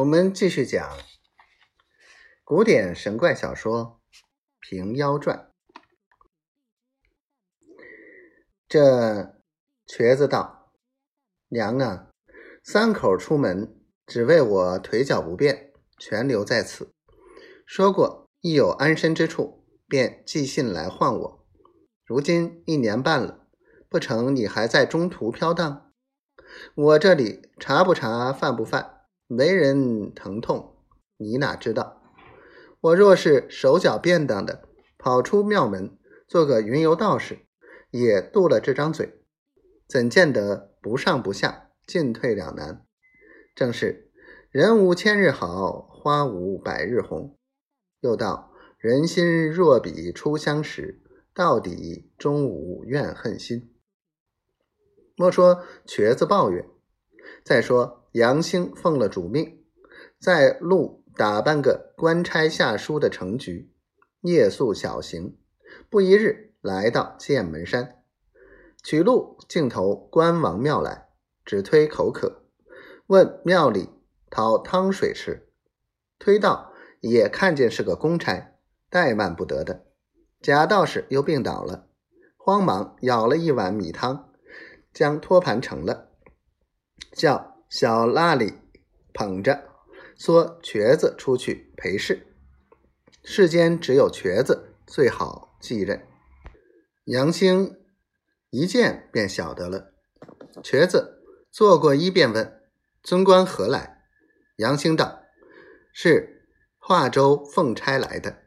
[0.00, 0.96] 我们继续讲
[2.42, 4.00] 古典神怪小说
[4.58, 5.50] 《平妖传》。
[8.66, 9.36] 这
[9.86, 10.72] 瘸子道
[11.48, 12.08] ：“娘啊，
[12.64, 16.94] 三口出门，只为我腿脚不便，全留在此。
[17.66, 21.46] 说过，一有安身之处，便寄信来唤我。
[22.06, 23.46] 如今一年半了，
[23.90, 25.92] 不成你还在中途飘荡？
[26.74, 28.96] 我这里查不查，犯不犯？”
[29.32, 30.74] 没人疼痛，
[31.16, 32.02] 你哪知道？
[32.80, 37.38] 我若是手脚便当的跑出庙门，做个云游道士，
[37.92, 39.22] 也渡了这张嘴，
[39.86, 42.84] 怎见得不上不下，进退两难？
[43.54, 44.10] 正是
[44.50, 47.38] 人无千日好，花无百日红。
[48.00, 53.72] 又道人心若比初相识，到底终无怨恨心。
[55.14, 56.68] 莫说瘸子抱怨，
[57.44, 57.99] 再说。
[58.12, 59.62] 杨兴奉了主命，
[60.18, 63.72] 在路打扮个官差下书的程局，
[64.22, 65.38] 夜宿小行，
[65.88, 68.02] 不一日来到剑门山，
[68.82, 71.08] 取路径投关王庙来，
[71.44, 72.42] 只推口渴，
[73.06, 73.90] 问庙里
[74.28, 75.48] 讨汤水吃，
[76.18, 78.54] 推到也看见是个公差，
[78.90, 79.86] 怠慢不得的。
[80.42, 81.86] 贾道士又病倒了，
[82.36, 84.32] 慌忙舀了一碗米汤，
[84.92, 86.08] 将托盘盛了，
[87.12, 87.49] 叫。
[87.70, 88.54] 小拉里
[89.14, 89.62] 捧着，
[90.18, 92.26] 说：“瘸子出去陪侍，
[93.22, 96.04] 世间只有瘸子最好继任。”
[97.06, 97.78] 杨兴
[98.50, 99.92] 一见便晓得了。
[100.64, 102.60] 瘸子坐过一便问
[103.04, 104.02] ：“尊官何来？”
[104.58, 105.22] 杨兴道
[105.94, 108.42] ：“是华州奉差来的。”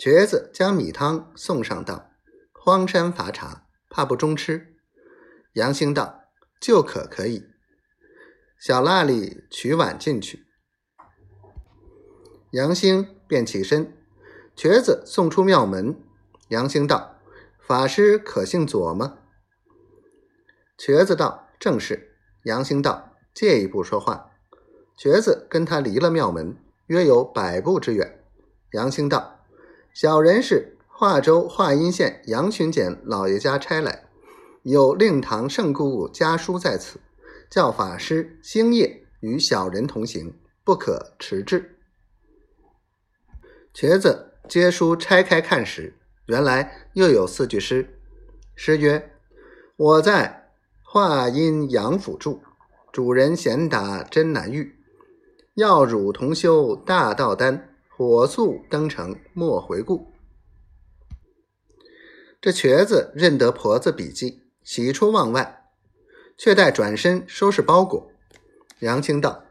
[0.00, 2.12] 瘸子将米汤送上道
[2.50, 4.78] ：“荒山乏茶，怕不中吃。”
[5.52, 6.21] 杨兴道。
[6.62, 7.44] 就可可以，
[8.56, 10.46] 小蜡里取碗进去，
[12.52, 13.92] 杨兴便起身，
[14.54, 16.00] 瘸子送出庙门。
[16.50, 17.16] 杨兴道
[17.58, 19.18] ：“法师可姓左吗？”
[20.78, 22.14] 瘸子道：“正是。”
[22.46, 24.30] 杨兴道：“借一步说话。”
[24.96, 26.56] 瘸子跟他离了庙门，
[26.86, 28.22] 约有百步之远。
[28.70, 29.40] 杨兴道
[29.92, 34.04] ：“小人是华州华阴县杨巡检老爷家差来。”
[34.62, 37.00] 有令堂圣姑家书在此，
[37.50, 41.78] 叫法师星夜与小人同行，不可迟滞。
[43.74, 45.94] 瘸子接书拆开看时，
[46.26, 47.98] 原来又有四句诗。
[48.54, 49.10] 诗曰
[49.76, 50.52] ：“我在
[50.82, 52.40] 华阴杨府住，
[52.92, 54.76] 主人贤达真难遇。
[55.54, 60.12] 要汝同修大道丹，火速登城莫回顾。”
[62.40, 64.41] 这瘸子认得婆子笔迹。
[64.64, 65.64] 喜出望外，
[66.36, 68.10] 却待转身收拾包裹。
[68.80, 69.44] 杨青道：“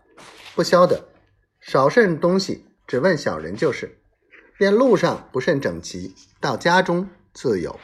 [0.55, 1.07] 不消得，
[1.61, 3.97] 少甚东西，只问小人就是。
[4.57, 7.79] 便路上不甚整齐，到家中自有。”